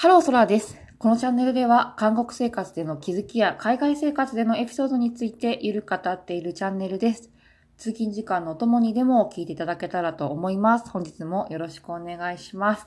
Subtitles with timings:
[0.00, 0.78] ハローソラです。
[0.98, 7.32] このチャンネルでは、韓国生活での気づきや海外生活でのエピソードについてゆる語っているチャンネルです。
[7.78, 10.88] 通勤時間のお供にでも聞いていただけたらと思います。
[10.88, 12.86] 本日もよろしくお願いします。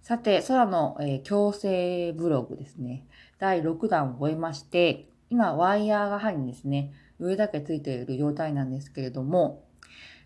[0.00, 3.04] さて、空の、えー強制ブログですね。
[3.38, 9.66] 第6弾を終えまして、今、ワイヤーが刃にですね、上だけついている状態なんですけれども、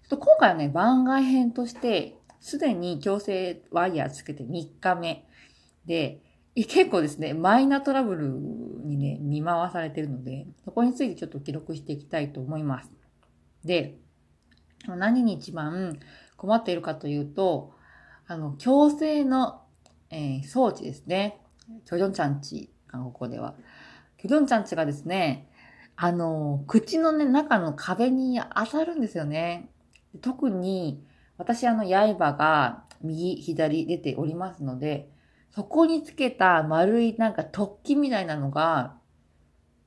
[0.02, 5.24] ちょっと今回はね、番外編として、すでに強制ワイヤーつけて3日目
[5.86, 6.20] で、
[6.54, 12.90] 結構ですね、マイナートラブルにね、見回されてるので、そこについてちょっと記録していきたいと思います。
[13.64, 13.98] で、
[14.86, 15.98] 何に一番
[16.36, 17.72] 困っているかというと、
[18.26, 19.62] あの、強制の、
[20.10, 21.40] えー装置ですね。
[21.86, 23.54] キョジョンチャンチ、韓国では。
[24.18, 25.48] キョジョンチャンチがですね、
[25.96, 29.70] あの、口のね、中の壁に当たるんですよね。
[30.20, 31.02] 特に、
[31.38, 35.08] 私、あの、刃が右、左出ておりますので、
[35.54, 38.96] そこにつけた丸いなんか突起みたいなのが、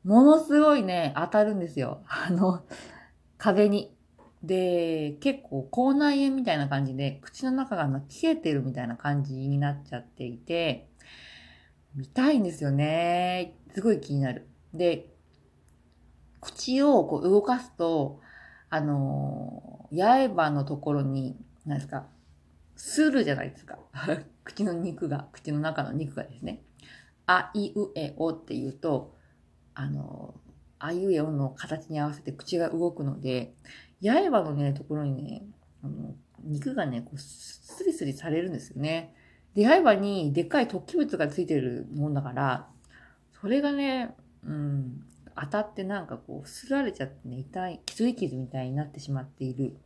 [0.03, 2.03] ものすごいね、当たるんですよ。
[2.07, 2.63] あの、
[3.37, 3.91] 壁に。
[4.43, 10.87] で、結構口内炎みたいな感じで、口の中が消えてるみたいな感じになっちゃっていて、
[11.99, 13.55] 痛いんですよね。
[13.73, 14.47] すごい気になる。
[14.73, 15.07] で、
[16.41, 18.19] 口をこう動かすと、
[18.69, 22.05] あの、刃のところに、何ですか、
[22.75, 23.79] するじゃないですか。
[24.43, 26.61] 口の肉が、口の中の肉がですね。
[27.25, 29.15] あいうえおって言うと、
[29.73, 30.35] あの、
[30.79, 33.55] あいうえおの形に合わせて口が動くので、
[34.01, 35.43] 刃のね、ところにね、
[35.83, 39.15] あの肉がね、こう、スリスリされるんですよね。
[39.55, 42.69] で、刃にでっかい突起物がついてるもんだから、
[43.41, 45.03] それがね、うん、
[45.35, 49.77] 当たってなんかこう、すられちゃってね、痛い、傷い傷みたいになってしまっている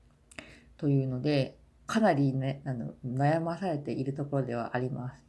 [0.78, 1.58] というので、
[1.90, 5.26] かなりね、あの、悩まされているところではあります。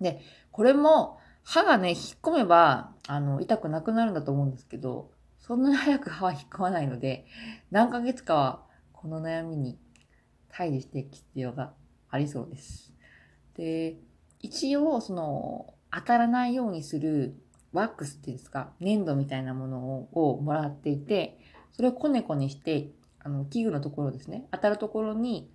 [0.00, 7.24] で、これも、歯がね、引っ込めば、あの、痛くなくなるんだと思うんですけど、そんなに早く歯は引っ込まないので、
[7.70, 9.78] 何ヶ月かは、この悩みに
[10.48, 11.72] 対峙していく必要が
[12.10, 12.92] ありそうです。
[13.54, 13.96] で、
[14.40, 17.36] 一応、その、当たらないようにする
[17.72, 21.38] ワックスっていうんですか、粘土みたいなものををもらっていて、
[21.70, 22.90] それをコネコネして、
[23.28, 25.50] あの、器具のところですね、当たるところに、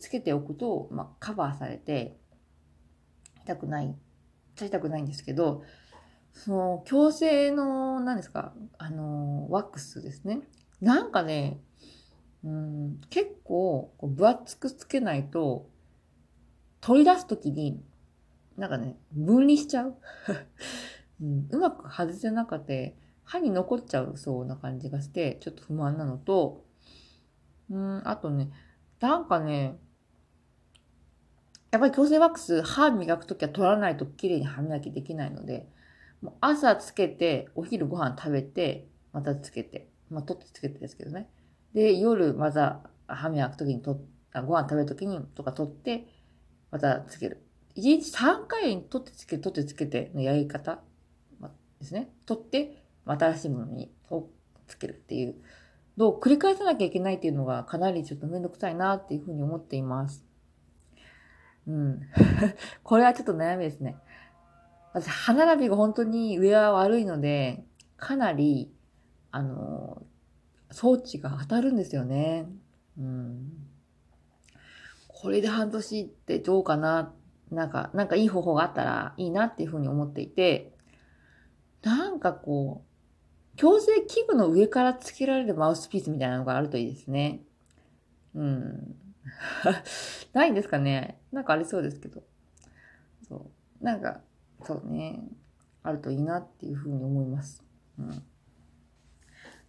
[0.00, 2.16] つけておくと、まあ、カバーされて、
[3.44, 3.94] 痛くない、
[4.56, 5.62] 痛くないんですけど、
[6.32, 10.40] その、矯正の、何ですか、あの、ワックスですね。
[10.80, 11.60] なんかね、
[12.42, 15.68] うん、結構、こう分厚くつけないと、
[16.80, 17.82] 取り出すときに、
[18.56, 19.96] なんかね、分離しちゃう。
[21.20, 26.63] うん、うまく外せなくて、歯に残っちゃうそうな感じがして、ちょっと不満なのと、
[27.70, 28.50] うん、あとね、
[29.00, 29.78] なんかね、
[31.70, 35.68] やっぱり矯正ワックス、歯磨くときは取らないと綺麗に歯磨きできないので、
[36.22, 41.28] もう朝つけて、お昼ご飯食べて、またつけて、まあ、取ってつけてですけどね。
[41.74, 44.00] で、夜また歯磨くときにと
[44.32, 46.06] あご飯食べるときにとか取って、
[46.70, 47.44] またつける。
[47.76, 50.80] 1日3回取ってつけて、取ってつけてのやり方
[51.80, 52.08] ですね。
[52.26, 54.28] 取って、新しいものにを
[54.66, 55.34] つけるっていう
[55.96, 60.24] のを繰り返さなきゃいけないっていうのがかなりちょっとめんどくさいなっていうふうに思っています。
[61.66, 62.00] うん。
[62.82, 63.96] これはちょっと悩みですね。
[64.92, 67.64] 私、歯並びが本当に上は悪いので、
[67.96, 68.72] かなり、
[69.30, 70.02] あの、
[70.70, 72.48] 装置が当たるんですよね。
[72.98, 73.52] うん。
[75.08, 77.12] これで半年ってどうかな？
[77.50, 80.72] なんか、なんかいい方法があったらいいなっていうふうに思っていて、
[81.82, 82.93] なんかこう、
[83.56, 87.42] 矯正器具の上からつけられるマウスピースみたいなのがあるといいですね。
[88.34, 88.96] うん。
[90.32, 91.20] ないんですかね？
[91.32, 92.22] なんかありそうですけど。
[93.28, 93.50] そ
[93.80, 93.84] う。
[93.84, 94.20] なんか、
[94.64, 95.28] そうね。
[95.82, 97.62] あるといいなっていうふうに思います。
[97.98, 98.22] うん。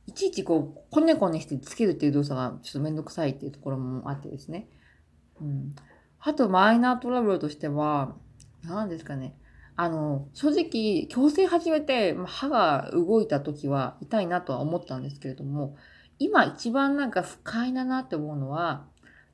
[0.08, 4.68] いちいちこう、こねこねしてつけるっていう動作がちょっとめんどくさいっていうところもあってですね。
[5.42, 5.76] うん。
[6.20, 8.16] あと、マイナートラブルとしては、
[8.64, 9.36] 何ですかね。
[9.78, 15.76] あの、正直、矯正始めて、ま歯が動いた時は痛いなとは思ったんですけれども、
[16.18, 18.86] 今一番なんか不快だなって思うのは、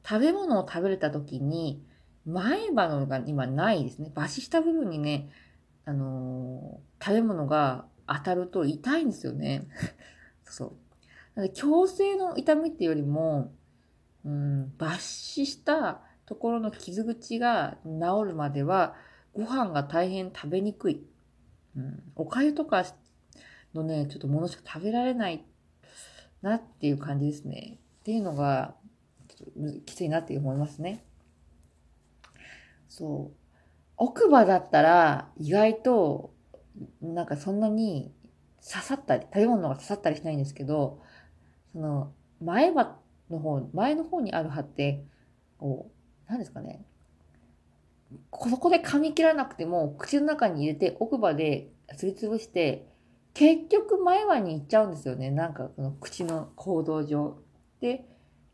[0.08, 1.84] 食べ物を食べれた時に、
[2.26, 4.12] 前歯のが今ないですね。
[4.16, 5.30] 抜歯した部分にね、
[5.86, 9.68] あのー食べ物が当たると痛いんですよね。
[10.46, 10.72] そう。
[11.34, 13.52] なので矯正の痛みっていうよりも、
[14.24, 18.94] うん、抜歯したところの傷口が治るまでは、
[19.34, 21.04] ご飯が大変食べにくい。
[21.76, 22.86] うん、お粥とか
[23.74, 25.46] のね、ちょっとものしか食べられない
[26.42, 27.80] なっていう感じですね。
[28.02, 28.76] っていうのが、
[29.86, 31.04] きついなって思いますね。
[32.90, 33.38] そう。
[33.98, 36.34] 奥歯だったら意外と、
[37.02, 38.14] なんかそんなに
[38.62, 41.02] 刺さったり、食べ物が刺さったりしないんですけど、
[41.72, 42.12] その、
[42.42, 42.98] 前歯
[43.30, 45.06] の方、前の方にある歯って、
[45.58, 46.86] こう、何ですかね。
[48.34, 52.88] そこで噛み切らなくても、口の中に入れて奥歯ですりつぶして、
[53.34, 55.32] 結局前歯に行っちゃうんですよね。
[55.32, 57.38] なんかこの口の行動上。
[57.80, 58.06] で、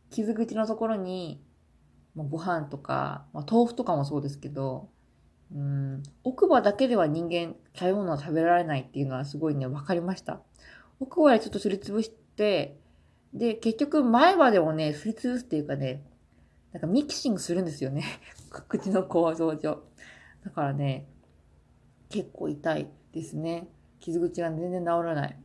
[0.10, 1.44] 傷口のところに、
[2.16, 4.90] まあ、ご飯とか、まあ、豆腐とかもそうですけど、
[5.54, 10.42] うん、奥歯だけでは人間食べ物は食べられないっていうのはすごいね、分かりました。
[11.00, 12.78] 奥歯でちょっとすりつぶして、
[13.34, 16.04] で、結局前歯でもね、すりつぶすっていうかね、
[16.78, 18.04] なんかミキシングするんですよね。
[18.70, 19.82] 口の構造上。
[20.46, 21.08] だからね、
[22.10, 23.68] 結構痛いですね。
[24.00, 25.40] 傷口が全然治らない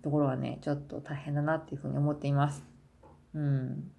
[0.00, 2.64] ところはね、ちょっと大変だなっていうふうに思っています。
[3.34, 3.92] うん。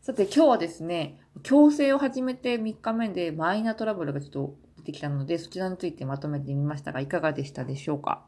[0.00, 8.26] さて今日はですね、矯正を始めて3日目でマイナートラブルがちょっと出てきたので、そちらについてまとめてみましたが、いかがでしたでしょうか？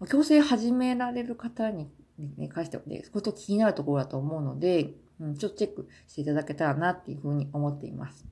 [0.00, 1.88] 矯正始められる方に
[2.36, 4.90] ね関してはね、こと気になるところだと思うので、
[5.20, 8.26] うん、ちょっとチェックしていただけたらなっていうふうに思っています。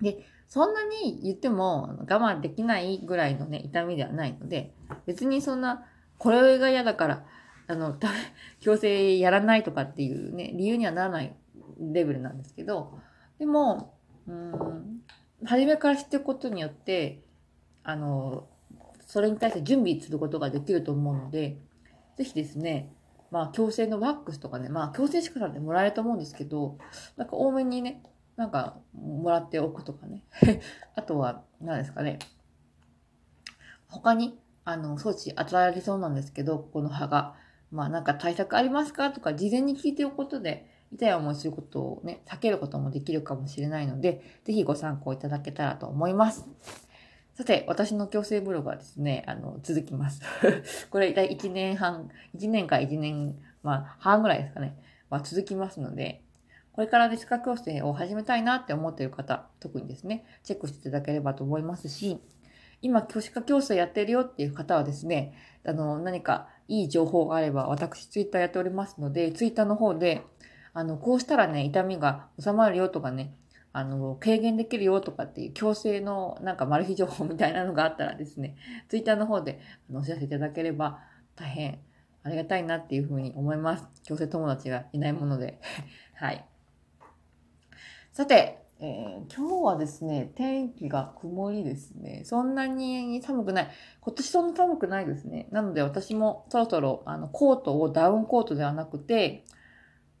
[0.00, 4.74] で、そんなに言っても我慢できないぐらいのね、痛みではないので、
[5.06, 5.86] 別にそんな、
[6.18, 7.24] これが嫌だから、
[7.68, 7.96] あの、
[8.60, 11.34] 強制やらないとかっていうね、理由にはならない
[11.78, 12.98] レベルなんですけど、
[13.38, 13.94] でも、
[14.26, 15.02] うん、
[15.44, 17.22] 初めから知っていくことによって、
[17.82, 18.46] あの、
[19.06, 21.58] それに対して準備することができると思うので、
[22.16, 22.92] ぜひですね、
[23.32, 26.76] まあ、強制のワックスとかね、まあ、強制力でもらえると思うんですけど、
[27.16, 28.02] なんか多めにね、
[28.36, 30.22] なんか、もらっておくとかね。
[30.94, 32.18] あとは、何ですかね。
[33.88, 37.34] 他に、あの、装置当てられそうなんですけど、ここの歯が。
[37.70, 39.10] まあ、なんか対策ありますか？
[39.10, 46.46] とか、事前に聞いておくことで、痛い思いすることをね、避けることもできるかもしれないので、ぜひご参考いただけたらと思います。
[47.42, 50.20] さて、私の矯正ブログはですね、あの、続きます。
[50.90, 54.76] これ、だい1年半、1年か1年、まあ、半ぐらいですかね。
[55.10, 56.22] まあ、続きますので、
[56.72, 62.20] これからですか矯正を始めたいなって思っている方、特にですね、チェックしていただければと思いますし、
[62.80, 65.34] 今、教師化矯正やってるよっていう方はですね、
[65.66, 70.22] あの、何かいい情報があれば、私、ツイッターやっておりますので、ツイッターの方で、
[70.74, 73.34] あの、こうしたらね、痛みが収まるよとかね、
[73.72, 78.56] あの、軽減できるよとかっていう強制のなんかマル秘情報みたいなのがあったらですね、
[78.88, 79.60] ツイッターの方で
[79.92, 81.00] お知らせいただければ
[81.36, 81.78] 大変
[82.22, 83.88] ありがたいなっていうふうに思います。
[84.02, 85.60] 強制友達がいないもので。
[86.14, 86.44] はい。
[88.12, 92.22] さて、えー、今日はですね、天気が曇りですね。
[92.24, 93.68] そんなに寒くない。
[94.00, 95.48] 今年そんな寒くないですね。
[95.50, 99.44] なので私もそろそろあのコートをダウンコートではなくて、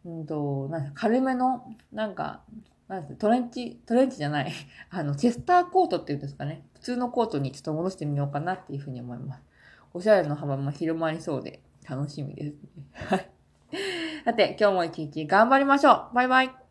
[0.04, 2.42] うんと、なんか軽めの、なんか、
[2.92, 4.52] なんトレンチ、トレンチじゃない、
[4.90, 6.62] あの、チェスターコートっていうんですかね。
[6.74, 9.42] 普通のコートにちょっと戻してみようかなっていうふうに思います。
[9.94, 12.84] おしゃれの幅も広まりそうで楽しみですね。
[12.92, 13.30] はい。
[14.26, 16.61] さて、今日も一日頑張りましょうバイバイ